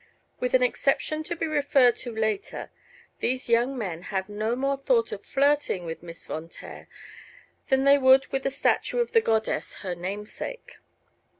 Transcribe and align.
With 0.39 0.55
an 0.55 0.63
exception 0.63 1.21
to 1.25 1.35
be 1.35 1.45
referred 1.45 1.95
to 1.97 2.11
later 2.11 2.71
these 3.19 3.49
young 3.49 3.77
men 3.77 4.01
have 4.09 4.29
no 4.29 4.55
more 4.55 4.75
thought 4.75 5.11
of 5.11 5.23
"flirting" 5.23 5.85
with 5.85 6.01
Miss 6.01 6.25
Von 6.25 6.49
Taer 6.49 6.87
than 7.67 7.83
they 7.83 7.99
would 7.99 8.25
with 8.31 8.41
the 8.41 8.49
statue 8.49 8.97
of 8.99 9.11
the 9.11 9.21
goddess, 9.21 9.75
her 9.83 9.93
namesake. 9.93 10.79